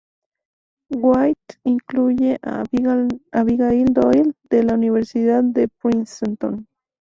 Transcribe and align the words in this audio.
White 1.03 1.59
incluyen 1.63 2.39
a 2.41 2.63
Abigail 2.63 3.93
Doyle, 3.93 4.33
de 4.49 4.63
la 4.63 4.73
Universidad 4.73 5.43
de 5.43 5.67
Princeton. 5.67 6.67